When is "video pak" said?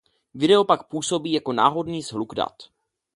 0.33-0.83